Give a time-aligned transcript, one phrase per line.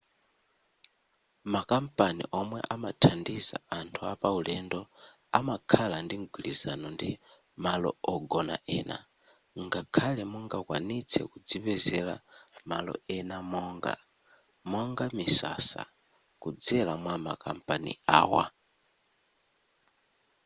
[1.53, 4.79] makampani omwe amathandiza anthu apaulendo
[5.37, 7.09] amakhala ndi mgwirizano ndi
[7.63, 8.97] malo ogona ena
[9.65, 12.15] ngakhale mungakwanitse kudzipezera
[12.69, 13.93] malo ena monga
[14.71, 15.81] monga misasa
[16.41, 18.45] kudzera mwa makampani awa